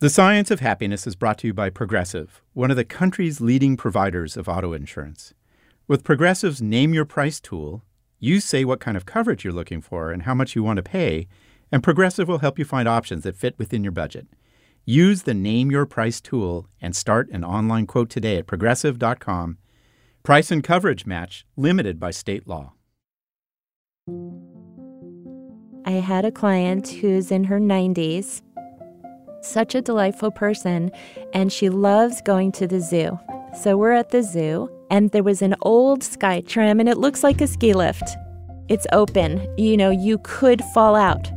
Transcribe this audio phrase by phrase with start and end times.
[0.00, 3.76] The Science of Happiness is brought to you by Progressive, one of the country's leading
[3.76, 5.32] providers of auto insurance.
[5.86, 7.84] With Progressive's Name Your Price tool,
[8.18, 10.82] you say what kind of coverage you're looking for and how much you want to
[10.82, 11.28] pay,
[11.70, 14.26] and Progressive will help you find options that fit within your budget.
[14.84, 19.58] Use the Name Your Price tool and start an online quote today at progressive.com.
[20.22, 22.72] Price and coverage match limited by state law.
[25.86, 28.42] I had a client who's in her 90s,
[29.42, 30.90] such a delightful person,
[31.32, 33.18] and she loves going to the zoo.
[33.62, 37.22] So we're at the zoo, and there was an old sky tram, and it looks
[37.22, 38.16] like a ski lift.
[38.68, 39.46] It's open.
[39.58, 41.30] You know, you could fall out.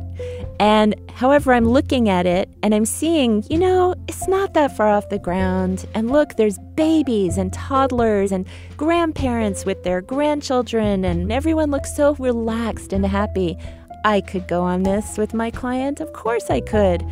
[0.60, 4.88] And however, I'm looking at it and I'm seeing, you know, it's not that far
[4.88, 5.86] off the ground.
[5.94, 12.14] And look, there's babies and toddlers and grandparents with their grandchildren, and everyone looks so
[12.14, 13.56] relaxed and happy.
[14.04, 16.00] I could go on this with my client.
[16.00, 17.04] Of course, I could.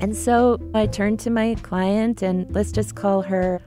[0.00, 3.60] And so I turned to my client, and let's just call her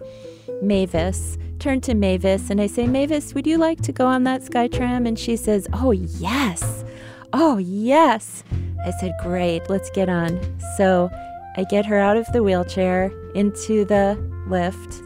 [0.61, 1.37] Mavis.
[1.59, 5.07] Turn to Mavis, and I say, Mavis, would you like to go on that Skytram?
[5.07, 6.83] And she says, Oh, yes.
[7.31, 8.43] Oh, yes.
[8.85, 10.39] I said, Great, let's get on.
[10.77, 11.09] So
[11.55, 14.17] I get her out of the wheelchair into the
[14.47, 15.01] lift.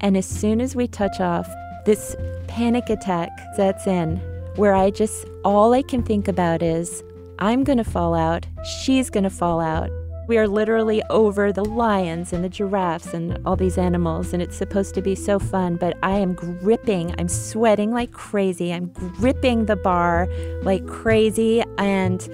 [0.00, 1.48] And as soon as we touch off,
[1.84, 2.16] this
[2.48, 4.16] panic attack sets in
[4.56, 7.02] where I just, all I can think about is,
[7.38, 8.46] I'm going to fall out.
[8.64, 9.90] She's going to fall out.
[10.26, 14.56] We are literally over the lions and the giraffes and all these animals, and it's
[14.56, 15.76] supposed to be so fun.
[15.76, 18.72] But I am gripping, I'm sweating like crazy.
[18.72, 20.26] I'm gripping the bar
[20.62, 22.28] like crazy and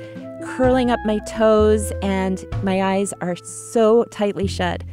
[0.44, 4.84] curling up my toes, and my eyes are so tightly shut.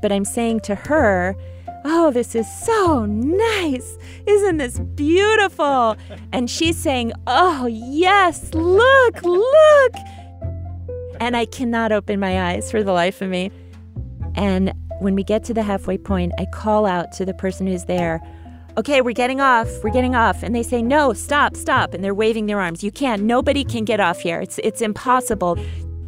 [0.00, 1.36] But I'm saying to her,
[1.84, 3.96] Oh, this is so nice.
[4.26, 5.96] Isn't this beautiful?
[6.32, 9.92] And she's saying, Oh, yes, look, look.
[11.20, 13.50] And I cannot open my eyes for the life of me.
[14.34, 17.84] And when we get to the halfway point, I call out to the person who's
[17.84, 18.20] there,
[18.78, 20.44] okay, we're getting off, we're getting off.
[20.44, 21.94] And they say, no, stop, stop.
[21.94, 22.84] And they're waving their arms.
[22.84, 24.40] You can't, nobody can get off here.
[24.40, 25.58] It's, it's impossible.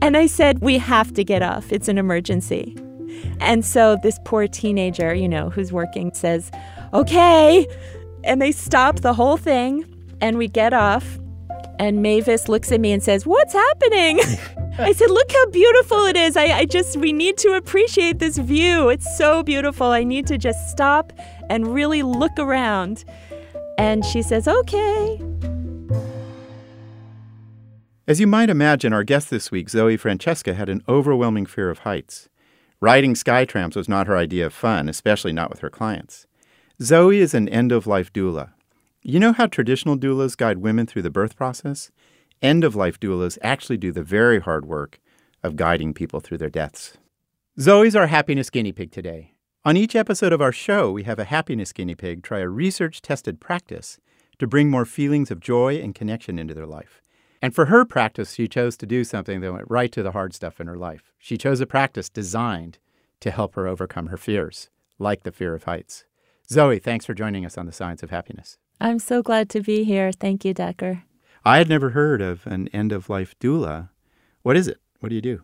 [0.00, 1.72] And I said, we have to get off.
[1.72, 2.76] It's an emergency.
[3.40, 6.52] And so this poor teenager, you know, who's working says,
[6.94, 7.66] okay.
[8.22, 9.84] And they stop the whole thing
[10.20, 11.18] and we get off.
[11.80, 14.20] And Mavis looks at me and says, What's happening?
[14.78, 16.36] I said, Look how beautiful it is.
[16.36, 18.90] I, I just, we need to appreciate this view.
[18.90, 19.86] It's so beautiful.
[19.86, 21.10] I need to just stop
[21.48, 23.06] and really look around.
[23.78, 25.22] And she says, Okay.
[28.06, 31.78] As you might imagine, our guest this week, Zoe Francesca, had an overwhelming fear of
[31.78, 32.28] heights.
[32.80, 36.26] Riding skytrams was not her idea of fun, especially not with her clients.
[36.82, 38.50] Zoe is an end of life doula.
[39.02, 41.90] You know how traditional doulas guide women through the birth process?
[42.42, 45.00] End of life doulas actually do the very hard work
[45.42, 46.98] of guiding people through their deaths.
[47.58, 49.32] Zoe's our happiness guinea pig today.
[49.64, 53.00] On each episode of our show, we have a happiness guinea pig try a research
[53.00, 53.98] tested practice
[54.38, 57.00] to bring more feelings of joy and connection into their life.
[57.40, 60.34] And for her practice, she chose to do something that went right to the hard
[60.34, 61.14] stuff in her life.
[61.18, 62.76] She chose a practice designed
[63.20, 64.68] to help her overcome her fears,
[64.98, 66.04] like the fear of heights.
[66.50, 68.58] Zoe, thanks for joining us on The Science of Happiness.
[68.80, 70.10] I'm so glad to be here.
[70.12, 71.02] Thank you, Dacher.
[71.44, 73.90] I had never heard of an end of life doula.
[74.42, 74.78] What is it?
[75.00, 75.42] What do you do?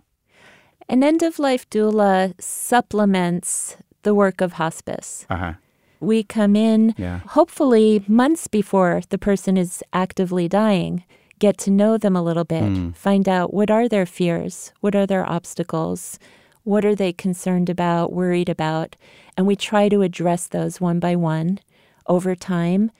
[0.88, 5.26] An end of life doula supplements the work of hospice.
[5.28, 5.52] Uh huh.
[6.00, 7.20] We come in, Yeah.
[7.28, 11.04] hopefully, months before the person is actively dying,
[11.38, 12.94] get to know them a little bit, Mm.
[12.94, 16.18] find out what are their fears, what are their obstacles,
[16.64, 18.94] what are they concerned about, worried about,
[19.36, 21.58] and we try to address those one by one
[22.06, 22.90] over time.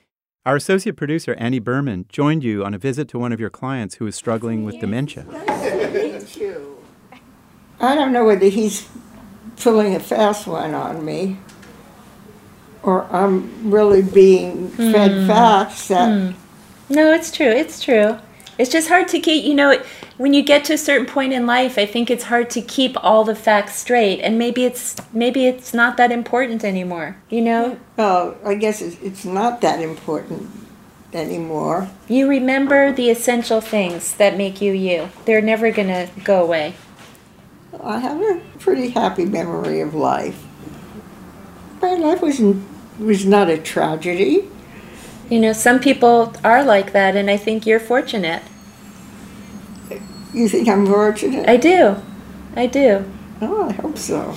[0.47, 3.95] Our associate producer, Annie Berman, joined you on a visit to one of your clients
[3.95, 5.25] who is struggling with dementia.
[7.81, 8.87] I don't know whether he's
[9.57, 11.37] pulling a fast one on me
[12.81, 15.27] or I'm really being fed hmm.
[15.27, 16.93] facts that hmm.
[16.93, 17.45] No, it's true.
[17.45, 18.17] It's true.
[18.57, 19.83] It's just hard to keep, you know,
[20.17, 22.97] when you get to a certain point in life, I think it's hard to keep
[23.03, 27.79] all the facts straight and maybe it's maybe it's not that important anymore, you know?
[27.97, 30.49] well, I guess it's, it's not that important
[31.13, 31.89] anymore.
[32.07, 35.09] You remember the essential things that make you you.
[35.25, 36.75] They're never going to go away.
[37.81, 40.43] I have a pretty happy memory of life.
[41.81, 42.41] My life was
[42.97, 44.49] was not a tragedy.
[45.29, 48.41] You know, some people are like that and I think you're fortunate.
[50.33, 51.47] You think I'm fortunate?
[51.47, 51.95] I do.
[52.55, 53.05] I do.
[53.41, 54.35] oh, I hope so.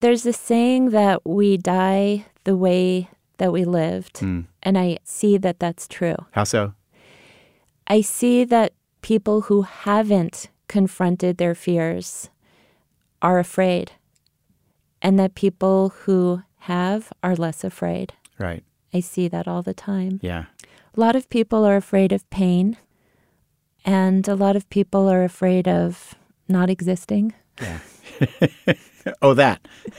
[0.00, 4.16] There's a saying that we die the way that we lived.
[4.16, 4.46] Mm.
[4.62, 6.16] And I see that that's true.
[6.32, 6.74] How so?
[7.86, 8.72] I see that
[9.02, 12.30] people who haven't confronted their fears
[13.20, 13.92] are afraid,
[15.00, 18.12] and that people who have are less afraid.
[18.38, 18.64] Right.
[18.92, 20.20] I see that all the time.
[20.22, 20.44] Yeah.
[20.96, 22.76] A lot of people are afraid of pain,
[23.84, 26.14] and a lot of people are afraid of
[26.48, 27.34] not existing.
[27.60, 27.78] Yeah.
[29.22, 29.66] oh, that.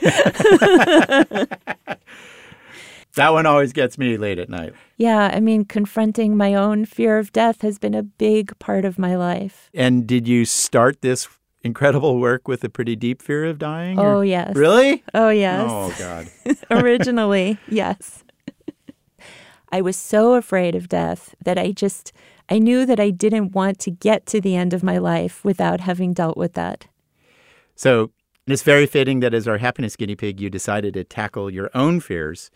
[3.14, 4.74] that one always gets me late at night.
[4.96, 8.98] Yeah, I mean, confronting my own fear of death has been a big part of
[8.98, 9.70] my life.
[9.74, 11.28] And did you start this
[11.62, 13.98] incredible work with a pretty deep fear of dying?
[13.98, 14.54] Oh, or- yes.
[14.54, 15.02] Really?
[15.14, 15.66] Oh, yes.
[15.68, 16.28] Oh, God.
[16.70, 18.22] Originally, yes.
[19.70, 22.12] I was so afraid of death that I just,
[22.48, 25.80] I knew that I didn't want to get to the end of my life without
[25.80, 26.86] having dealt with that.
[27.74, 28.10] So
[28.46, 32.00] it's very fitting that as our happiness guinea pig, you decided to tackle your own
[32.00, 32.50] fears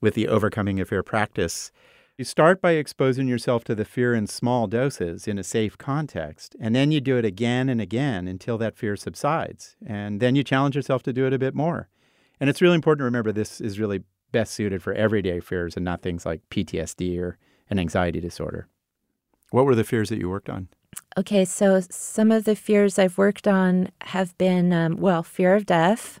[0.00, 1.70] with the Overcoming of Fear practice.
[2.18, 6.56] You start by exposing yourself to the fear in small doses in a safe context,
[6.58, 9.76] and then you do it again and again until that fear subsides.
[9.86, 11.88] And then you challenge yourself to do it a bit more.
[12.40, 14.02] And it's really important to remember this is really
[14.36, 17.38] best suited for everyday fears and not things like PTSD or
[17.70, 18.68] an anxiety disorder.
[19.50, 20.68] What were the fears that you worked on?
[21.16, 25.64] Okay, so some of the fears I've worked on have been, um, well, fear of
[25.64, 26.20] death,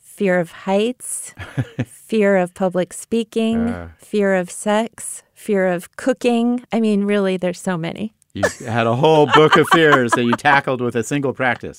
[0.00, 1.34] fear of heights,
[1.84, 3.88] fear of public speaking, Uh.
[3.98, 6.64] fear of sex, fear of cooking.
[6.72, 8.14] I mean, really, there's so many.
[8.32, 11.78] You had a whole book of fears that you tackled with a single practice.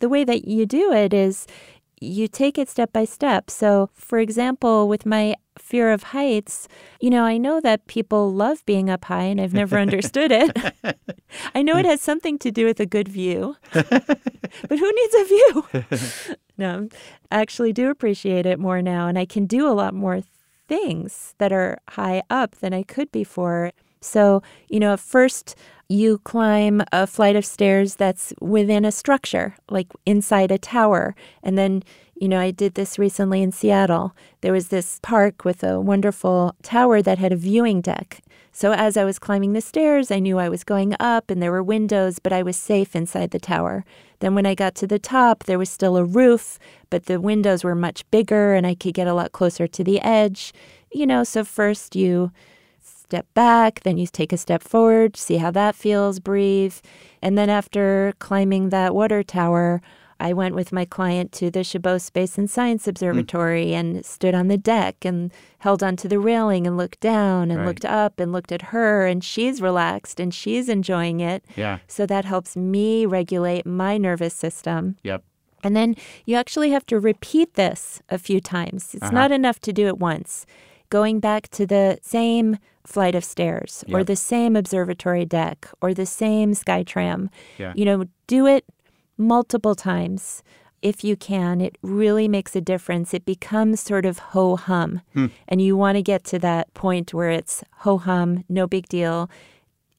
[0.00, 1.46] the way that you do it is
[2.02, 3.50] you take it step by step.
[3.50, 6.66] So, for example, with my fear of heights,
[7.00, 10.74] you know, I know that people love being up high and I've never understood it.
[11.54, 13.88] I know it has something to do with a good view, but
[14.68, 16.36] who needs a view?
[16.58, 16.88] no,
[17.30, 20.22] I actually do appreciate it more now and I can do a lot more
[20.68, 23.72] things that are high up than I could before.
[24.00, 25.54] So, you know, at first
[25.92, 31.14] you climb a flight of stairs that's within a structure, like inside a tower.
[31.42, 31.82] And then,
[32.14, 34.16] you know, I did this recently in Seattle.
[34.40, 38.22] There was this park with a wonderful tower that had a viewing deck.
[38.52, 41.52] So as I was climbing the stairs, I knew I was going up and there
[41.52, 43.84] were windows, but I was safe inside the tower.
[44.20, 47.64] Then when I got to the top, there was still a roof, but the windows
[47.64, 50.54] were much bigger and I could get a lot closer to the edge.
[50.90, 52.30] You know, so first you
[53.12, 56.74] step back, then you take a step forward, see how that feels, breathe.
[57.20, 59.82] And then after climbing that water tower,
[60.18, 64.48] I went with my client to the Chabot Space and Science Observatory and stood on
[64.48, 67.66] the deck and held onto the railing and looked down and Right.
[67.66, 71.44] looked up and looked at her and she's relaxed and she's enjoying it.
[71.54, 71.78] Yeah.
[71.88, 74.96] So that helps me regulate my nervous system.
[75.02, 75.22] Yep.
[75.62, 78.94] And then you actually have to repeat this a few times.
[78.94, 79.12] It's Uh-huh.
[79.20, 80.46] not enough to do it once.
[80.88, 86.06] Going back to the same flight of stairs or the same observatory deck or the
[86.06, 87.30] same sky tram.
[87.58, 87.72] Yeah.
[87.76, 88.64] You know, do it
[89.16, 90.42] multiple times
[90.82, 91.60] if you can.
[91.60, 93.14] It really makes a difference.
[93.14, 95.00] It becomes sort of ho hum.
[95.14, 95.26] Hmm.
[95.48, 99.30] And you want to get to that point where it's ho hum, no big deal.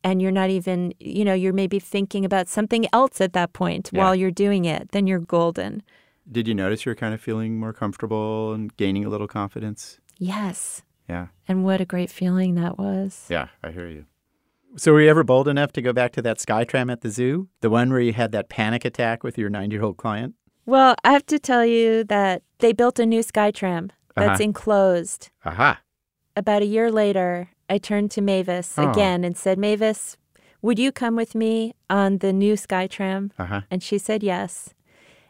[0.04, 3.90] And you're not even, you know, you're maybe thinking about something else at that point
[3.94, 4.00] Yeah.
[4.04, 4.92] while you're doing it.
[4.92, 5.82] Then you're golden.
[6.30, 10.00] Did you notice you're kind of feeling more comfortable and gaining a little confidence?
[10.20, 10.82] Yes.
[11.14, 11.28] Yeah.
[11.48, 13.26] And what a great feeling that was.
[13.30, 14.06] Yeah, I hear you.
[14.78, 17.48] So were you ever bold enough to go back to that Skytram at the zoo?
[17.62, 20.34] The one where you had that panic attack with your 90-year-old client?
[20.66, 24.44] Well, I have to tell you that they built a new Skytram that's Uh-huh.
[24.50, 25.30] enclosed.
[25.46, 25.82] Aha.
[26.36, 28.90] About a year later, I turned to Mavis Oh.
[28.90, 30.18] again and said, Mavis,
[30.64, 33.30] would you come with me on the new Skytram?
[33.38, 33.62] Uh-huh.
[33.70, 34.74] And she said yes.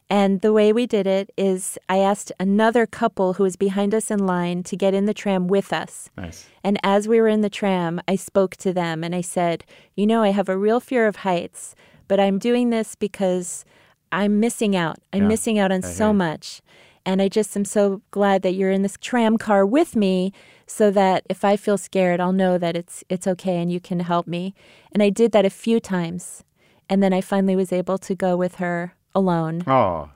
[0.09, 4.11] And the way we did it is I asked another couple who was behind us
[4.11, 6.09] in line to get in the tram with us.
[6.17, 6.47] Nice.
[6.63, 9.63] And as we were in the tram, I spoke to them and I said,
[9.95, 11.73] You know, I have a real fear of heights,
[12.07, 13.65] but I'm doing this because
[14.11, 14.97] I'm missing out.
[15.11, 16.13] I'm Yeah, missing out on so you.
[16.13, 16.61] much.
[17.05, 20.31] And I just am so glad that you're in this tram car with me
[20.67, 24.01] so that if I feel scared, I'll know that it's it's okay and you can
[24.01, 24.53] help me.
[24.91, 26.43] And I did that a few times.
[26.89, 29.63] And then I finally was able to go with her alone.
[29.67, 30.09] Oh,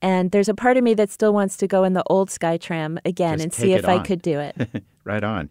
[0.00, 2.98] And there's a part of me that still wants to go in the old Skytram
[3.04, 4.84] again Just and see if I could do it.
[5.04, 5.50] right on.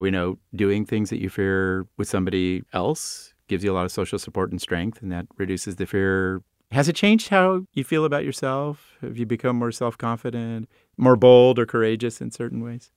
[0.00, 3.92] We know doing things that you fear with somebody else gives you a lot of
[3.92, 6.42] social support and strength, and that reduces the fear.
[6.72, 8.94] Has it changed how you feel about yourself?
[9.00, 12.90] Have you become more self confident, more bold or courageous in certain ways?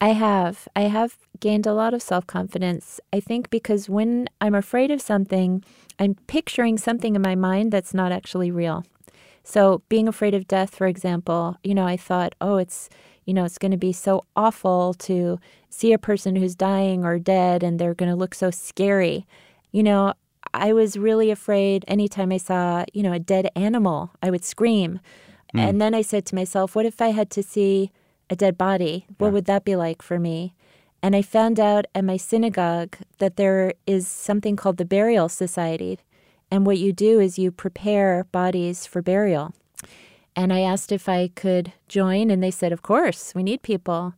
[0.00, 0.68] I have.
[0.76, 3.00] I have gained a lot of self confidence.
[3.12, 5.64] I think because when I'm afraid of something,
[5.98, 8.84] I'm picturing something in my mind that's not actually real.
[9.42, 12.90] So, being afraid of death, for example, you know, I thought, oh, it's,
[13.24, 15.38] you know, it's going to be so awful to
[15.70, 19.26] see a person who's dying or dead and they're going to look so scary.
[19.72, 20.14] You know,
[20.52, 25.00] I was really afraid anytime I saw, you know, a dead animal, I would scream.
[25.54, 25.60] Mm.
[25.60, 27.90] And then I said to myself, what if I had to see
[28.30, 29.06] a dead body.
[29.18, 29.32] What yeah.
[29.32, 30.54] would that be like for me?
[31.02, 35.98] And I found out at my synagogue that there is something called the Burial Society.
[36.50, 39.54] And what you do is you prepare bodies for burial.
[40.34, 44.14] And I asked if I could join, and they said, Of course, we need people.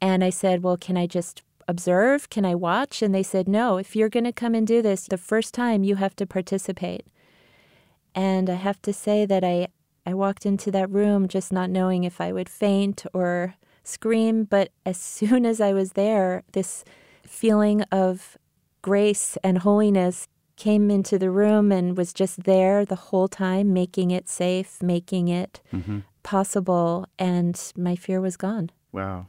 [0.00, 2.28] And I said, Well, can I just observe?
[2.28, 3.02] Can I watch?
[3.02, 5.82] And they said, No, if you're going to come and do this the first time,
[5.84, 7.06] you have to participate.
[8.14, 9.68] And I have to say that I
[10.06, 13.54] I walked into that room just not knowing if I would faint or
[13.84, 14.44] scream.
[14.44, 16.84] But as soon as I was there, this
[17.22, 18.36] feeling of
[18.82, 24.10] grace and holiness came into the room and was just there the whole time, making
[24.10, 26.00] it safe, making it mm-hmm.
[26.22, 27.06] possible.
[27.18, 28.70] And my fear was gone.
[28.92, 29.26] Wow.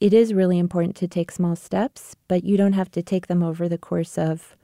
[0.00, 3.42] It is really important to take small steps, but you don't have to take them
[3.42, 4.56] over the course of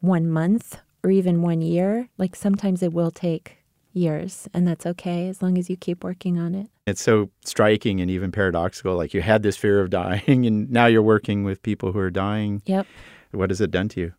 [0.00, 2.08] one month or even one year.
[2.18, 3.58] Like sometimes it will take
[3.92, 6.68] years, and that's okay as long as you keep working on it.
[6.86, 8.96] It's so striking and even paradoxical.
[8.96, 12.10] Like you had this fear of dying, and now you're working with people who are
[12.10, 12.62] dying.
[12.66, 12.86] Yep.
[13.32, 14.12] What has it done to you?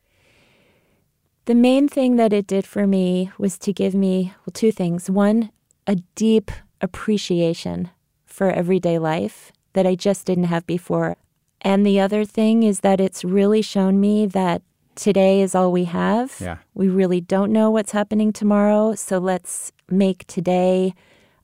[1.46, 5.10] The main thing that it did for me was to give me, well, two things.
[5.10, 5.51] One,
[5.86, 7.89] a deep appreciation
[8.25, 11.18] for everyday life that I just didn't have before.
[11.62, 14.62] And the other thing is that it's really shown me that
[14.95, 16.35] today is all we have.
[16.39, 16.57] Yeah.
[16.73, 18.95] We really don't know what's happening tomorrow.
[18.95, 20.93] So let's make today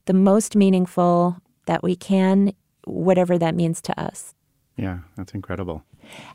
[0.06, 2.52] the most meaningful that we can,
[2.84, 4.34] whatever that means to us.
[4.76, 5.84] Yeah, that's incredible.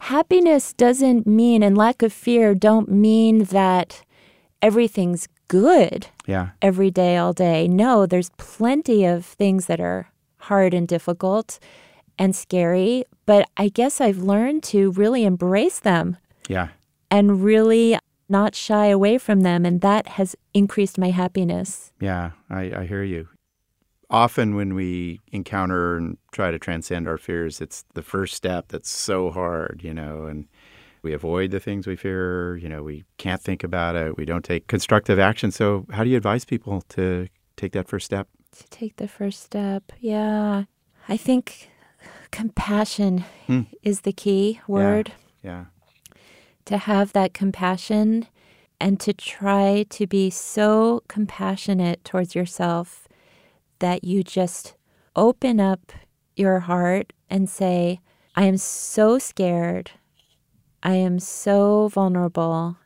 [0.01, 4.03] Happiness doesn't mean, and lack of fear don't mean that
[4.61, 6.49] everything's good yeah.
[6.61, 7.67] every day, all day.
[7.67, 11.59] No, there's plenty of things that are hard and difficult
[12.17, 16.17] and scary, but I guess I've learned to really embrace them.
[16.47, 16.69] Yeah
[17.09, 17.97] and really
[18.27, 19.65] not shy away from them.
[19.65, 21.91] And that has increased my happiness.
[21.99, 23.27] Yeah, I, I hear you.
[24.09, 28.89] Often, when we encounter and try to transcend our fears, it's the first step that's
[28.89, 30.47] so hard, you know, and
[31.01, 34.45] we avoid the things we fear, you know, we can't think about it, we don't
[34.45, 35.49] take constructive action.
[35.49, 38.27] So, how do you advise people to take that first step?
[38.57, 40.65] To take the first step, yeah.
[41.09, 41.69] I think
[42.29, 43.61] compassion hmm.
[43.81, 45.13] is the key word.
[45.41, 45.51] yeah.
[45.51, 45.65] yeah
[46.65, 48.27] to have that compassion
[48.79, 53.07] and to try to be so compassionate towards yourself
[53.79, 54.75] that you just
[55.15, 55.91] open up
[56.35, 57.99] your heart and say,
[58.35, 59.91] I am so scared.
[60.83, 62.77] I am so vulnerable.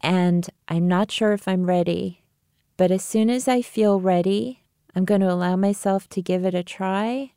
[0.00, 2.22] And I'm not sure if I'm ready.
[2.76, 4.62] But as soon as I feel ready,
[4.94, 7.32] I'm going to allow myself to give it a try.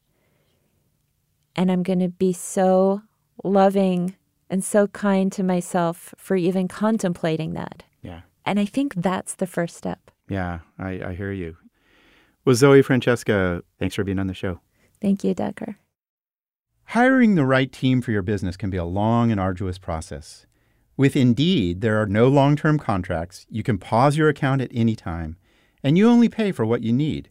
[1.55, 3.01] And I'm going to be so
[3.43, 4.15] loving
[4.50, 7.84] and so kind to myself for even contemplating that.
[8.01, 8.22] Yeah.
[8.46, 10.12] And I think that's the first step.
[10.27, 11.58] Yeah, I, I hear you.
[12.46, 14.60] Well, Zoe Francesca, thanks for being on the show.
[15.01, 15.75] Thank you, Dacher.
[16.86, 20.48] Hiring the right team for your business can be a long and arduous process.
[20.98, 23.46] With Indeed, there are no long term contracts.
[23.50, 25.38] You can pause your account at any time,
[25.84, 27.29] and you only pay for what you need.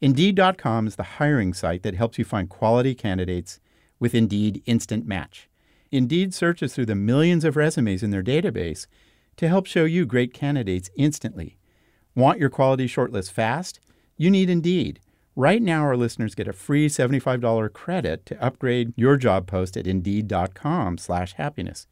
[0.00, 3.58] Indeed.com is the hiring site that helps you find quality candidates
[3.98, 5.47] with Indeed Instant Match.
[5.90, 8.86] Indeed searches through the millions of resumes in their database
[9.36, 11.56] to help show you great candidates instantly.
[12.14, 13.80] Want your quality shortlist fast?
[14.16, 15.00] You need Indeed.
[15.36, 19.86] Right now, our listeners get a free $75 credit to upgrade your job post at
[19.86, 21.86] Indeed.com slash happiness.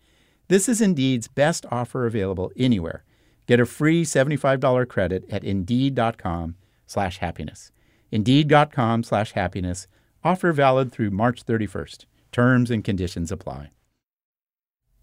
[0.49, 3.05] This is Indeed's best offer available anywhere.
[3.47, 7.71] Get a free $75 credit at Indeed.com slash happiness.
[8.11, 9.87] Indeed.com slash happiness.
[10.25, 12.07] Offer valid through March 31st.
[12.33, 13.71] Terms and conditions apply.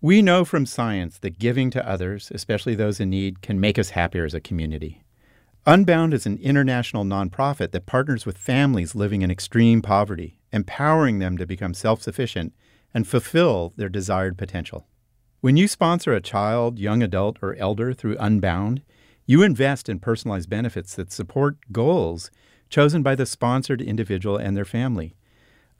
[0.03, 3.91] We know from science that giving to others, especially those in need, can make us
[3.91, 5.01] happier as a community.
[5.65, 11.37] Unbound is an international nonprofit that partners with families living in extreme poverty, empowering them
[11.37, 12.53] to become self sufficient
[12.93, 14.87] and fulfill their desired potential.
[15.39, 18.81] When you sponsor a child, young adult, or elder through Unbound,
[19.25, 22.29] you invest in personalized benefits that support goals
[22.69, 25.15] chosen by the sponsored individual and their family.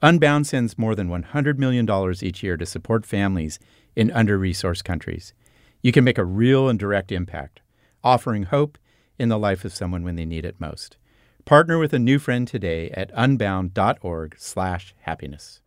[0.04, 1.88] Unbound sends more than $100 million
[2.20, 3.58] each year to support families
[3.96, 5.32] in under resourced countries.
[5.80, 7.62] You can make a real and direct impact,
[8.02, 8.76] offering hope
[9.18, 10.98] in the life of someone when they need it most.
[11.46, 15.62] Partner with a new friend today at unbound.org/slash happiness.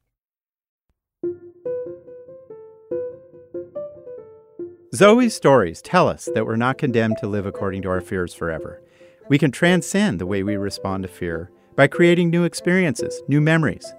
[4.93, 8.83] Zoe's stories tell us that we're not condemned to live according to our fears forever.
[9.29, 13.93] We can transcend the way we respond to fear by creating new experiences, new memories,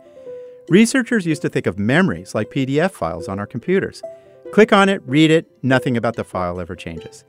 [0.68, 4.02] Researchers used to think of memories like PDF files on our computers.
[4.52, 7.24] Click on it, read it, nothing about the file ever changes.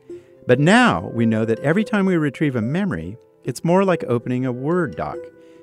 [0.46, 4.46] But now we know that every time we retrieve a memory, it's more like opening
[4.46, 5.16] a Word doc.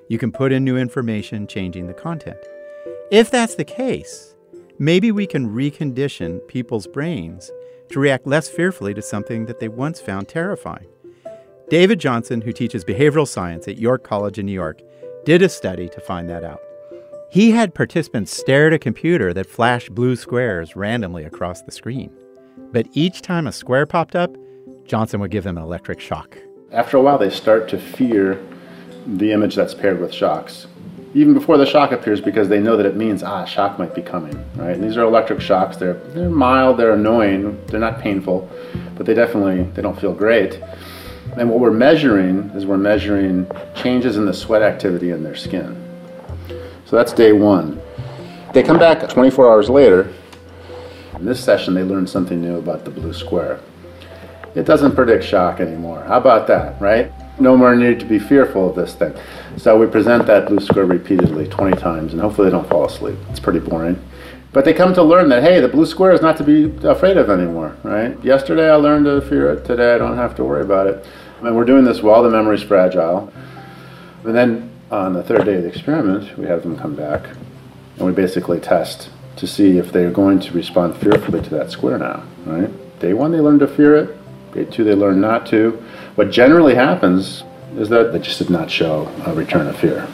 [0.09, 2.39] You can put in new information, changing the content.
[3.11, 4.35] If that's the case,
[4.79, 7.51] maybe we can recondition people's brains
[7.91, 10.89] to react less fearfully to something that they once found terrifying.
[11.69, 14.81] David Johnson, who teaches behavioral science at York College in New York,
[15.27, 16.61] did a study to find that out.
[17.29, 22.11] He had participants stare at a computer that flashed blue squares randomly across the screen.
[22.73, 24.35] But each time a square popped up,
[24.85, 26.39] Johnson would give them an electric shock.
[26.71, 28.41] After a while, they start to fear
[29.07, 30.69] the image that's paired with shocks,
[31.15, 33.95] even before the shock appears, because they know that it means, ah, a shock might
[33.95, 34.77] be coming, right?
[34.77, 35.77] And these are electric shocks.
[35.77, 38.49] They're, they're mild, they're annoying, they're not painful,
[38.97, 40.61] but they definitely, they don't feel great.
[41.37, 45.83] And what we're measuring is we're measuring changes in the sweat activity in their skin.
[46.87, 47.81] So that's day one.
[48.53, 50.13] They come back 24 hours later.
[51.19, 53.61] In this session, they learned something new about the blue square.
[54.55, 56.05] It doesn't predict shock anymore.
[56.05, 57.13] How about that, right?
[57.41, 59.15] No more need to be fearful of this thing.
[59.57, 63.19] So we present that blue square repeatedly 20 times, and hopefully they don't fall asleep.
[63.31, 64.03] It's pretty boring.
[64.53, 67.17] But they come to learn that, hey, the blue square is not to be afraid
[67.17, 68.23] of anymore, right?
[68.25, 69.65] Yesterday I learned to fear it.
[69.65, 71.05] Today I don't have to worry about it.
[71.43, 73.31] And we're doing this while the memory's fragile.
[74.25, 77.29] And then on the third day of the experiment, we have them come back
[77.97, 81.99] and we basically test to see if they're going to respond fearfully to that square
[81.99, 82.71] now, right?
[83.01, 84.17] Day one, they learn to fear it.
[84.53, 85.73] Day two, they learn not to.
[86.15, 87.43] What generally happens
[87.77, 90.09] is that they just did not show a return of fear.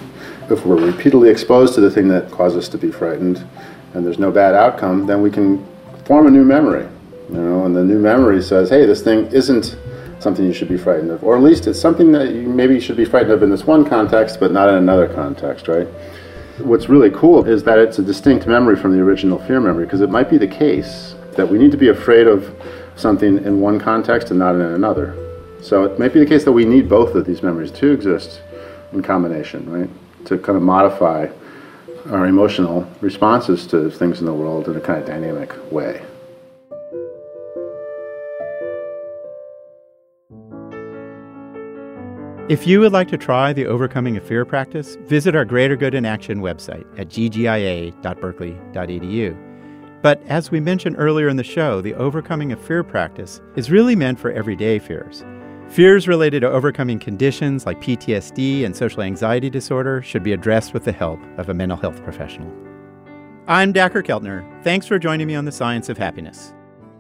[0.51, 3.47] If we're repeatedly exposed to the thing that caused us to be frightened
[3.95, 5.65] and there's no bad outcome, then we can
[6.05, 6.89] form a new memory.
[7.29, 9.77] You know, and the new memory says, hey, this thing isn't
[10.23, 11.23] something you should be frightened of.
[11.25, 13.85] Or at least it's something that you maybe should be frightened of in this one
[13.85, 15.89] context, but not in another context, right?
[16.59, 20.01] What's really cool is that it's a distinct memory from the original fear memory, because
[20.01, 22.55] it might be the case that we need to be afraid of
[22.95, 25.17] something in one context and not in another.
[25.61, 28.43] So it might be the case that we need both of these memories to exist
[28.93, 29.91] in combination, right?
[30.27, 31.29] To kind of modify
[32.11, 36.03] our emotional responses to things in the world in a kind of dynamic way.
[42.53, 45.95] If you would like to try the Overcoming of Fear practice, visit our Greater Good
[45.95, 50.03] in Action website at ggia.berkeley.edu.
[50.03, 53.97] But as we mentioned earlier in the show, the Overcoming of Fear practice is really
[53.97, 55.25] meant for everyday fears.
[55.71, 60.85] Fears related to overcoming conditions like PTSD and social anxiety disorder should be addressed with
[60.85, 62.53] the help of a mental health professional.
[63.49, 64.63] I'm Dacher Keltner.
[64.63, 66.53] Thanks for joining me on The Science of Happiness.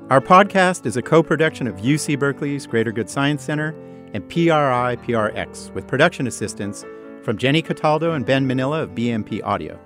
[0.08, 3.74] Our podcast is a co production of UC Berkeley's Greater Good Science Center
[4.12, 6.84] and PRI PRX with production assistance
[7.22, 9.78] from Jenny Cataldo and Ben Manilla of BMP Audio.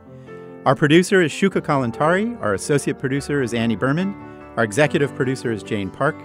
[0.65, 2.41] Our producer is Shuka Kalantari.
[2.43, 4.15] Our associate producer is Annie Berman.
[4.57, 6.17] Our executive producer is Jane Park.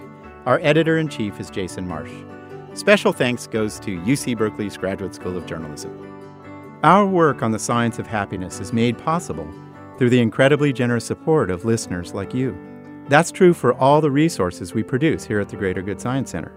[0.46, 2.12] Our editor in chief is Jason Marsh.
[2.74, 6.08] Special thanks goes to UC Berkeley's Graduate School of Journalism.
[6.82, 9.46] Our work on the science of happiness is made possible
[9.98, 12.58] through the incredibly generous support of listeners like you.
[13.08, 16.50] That's true for all the resources we produce here at the Greater Good Science Center.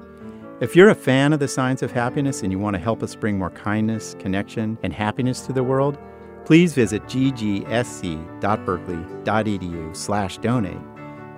[0.61, 3.13] If you're a fan of the science of happiness and you want to help us
[3.13, 5.97] bring more kindness, connection, and happiness to the world,
[6.45, 10.77] please visit ggsc.berkeley.edu slash donate.